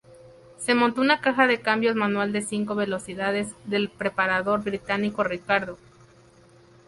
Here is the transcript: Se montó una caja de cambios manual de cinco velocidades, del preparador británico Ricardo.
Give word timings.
Se 0.57 0.73
montó 0.73 0.99
una 1.01 1.21
caja 1.21 1.45
de 1.45 1.61
cambios 1.61 1.95
manual 1.95 2.33
de 2.33 2.41
cinco 2.41 2.73
velocidades, 2.73 3.49
del 3.67 3.87
preparador 3.89 4.63
británico 4.63 5.23
Ricardo. 5.23 5.77